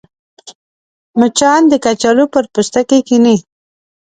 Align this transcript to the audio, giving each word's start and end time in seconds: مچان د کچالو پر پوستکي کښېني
مچان 1.19 1.61
د 1.69 1.73
کچالو 1.83 2.25
پر 2.33 2.43
پوستکي 2.53 2.99
کښېني 3.07 3.35